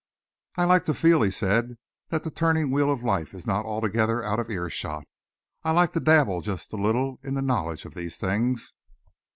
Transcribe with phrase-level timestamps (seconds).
[0.55, 1.77] "I like to feel," he said,
[2.09, 5.03] "that the turning wheel of life is not altogether out of earshot.
[5.63, 8.73] I like to dabble just a little in the knowledge of these things."